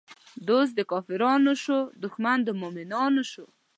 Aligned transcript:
دوست 0.47 0.71
د 0.75 0.81
کافرانو 0.91 1.53
شو، 1.63 1.79
دښمن 2.03 2.37
د 2.43 2.49
مومنانو 2.61 3.21
شو 3.31 3.45